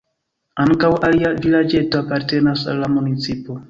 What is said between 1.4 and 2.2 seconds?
vilaĝeto